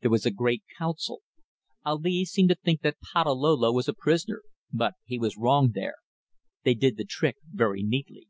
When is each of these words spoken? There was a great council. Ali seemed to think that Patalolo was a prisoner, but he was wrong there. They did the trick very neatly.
There 0.00 0.10
was 0.10 0.26
a 0.26 0.32
great 0.32 0.64
council. 0.76 1.22
Ali 1.86 2.24
seemed 2.24 2.48
to 2.48 2.56
think 2.56 2.80
that 2.80 2.96
Patalolo 2.98 3.70
was 3.72 3.86
a 3.86 3.94
prisoner, 3.94 4.42
but 4.72 4.94
he 5.04 5.20
was 5.20 5.36
wrong 5.38 5.70
there. 5.72 5.94
They 6.64 6.74
did 6.74 6.96
the 6.96 7.04
trick 7.04 7.36
very 7.48 7.84
neatly. 7.84 8.26